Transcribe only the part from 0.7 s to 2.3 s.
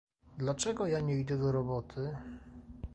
ja nie idę do roboty?..."